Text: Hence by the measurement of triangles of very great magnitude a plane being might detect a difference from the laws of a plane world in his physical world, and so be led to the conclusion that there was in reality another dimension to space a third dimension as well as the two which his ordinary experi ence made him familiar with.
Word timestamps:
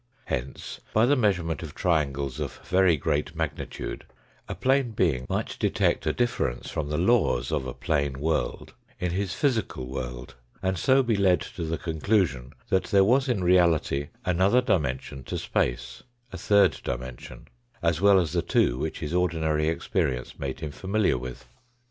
Hence 0.25 0.81
by 0.95 1.05
the 1.05 1.15
measurement 1.15 1.61
of 1.61 1.75
triangles 1.75 2.39
of 2.39 2.57
very 2.65 2.97
great 2.97 3.35
magnitude 3.35 4.03
a 4.49 4.55
plane 4.55 4.93
being 4.93 5.27
might 5.29 5.59
detect 5.59 6.07
a 6.07 6.11
difference 6.11 6.71
from 6.71 6.89
the 6.89 6.97
laws 6.97 7.51
of 7.51 7.67
a 7.67 7.73
plane 7.75 8.19
world 8.19 8.73
in 8.99 9.11
his 9.11 9.35
physical 9.35 9.85
world, 9.85 10.33
and 10.63 10.75
so 10.79 11.03
be 11.03 11.15
led 11.15 11.39
to 11.41 11.65
the 11.65 11.77
conclusion 11.77 12.53
that 12.69 12.85
there 12.85 13.03
was 13.03 13.29
in 13.29 13.43
reality 13.43 14.07
another 14.25 14.59
dimension 14.59 15.23
to 15.25 15.37
space 15.37 16.01
a 16.33 16.37
third 16.39 16.81
dimension 16.83 17.47
as 17.83 18.01
well 18.01 18.19
as 18.19 18.33
the 18.33 18.41
two 18.41 18.79
which 18.79 19.01
his 19.01 19.13
ordinary 19.13 19.65
experi 19.65 20.17
ence 20.17 20.39
made 20.39 20.61
him 20.61 20.71
familiar 20.71 21.15
with. 21.15 21.47